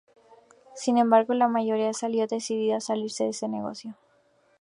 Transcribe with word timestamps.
Sin 0.73 0.97
embargo, 0.97 1.35
la 1.35 1.47
mayoría 1.47 1.93
salió 1.93 2.25
decidió 2.25 2.81
salirse 2.81 3.25
de 3.25 3.29
ese 3.29 3.47
negocio. 3.47 3.93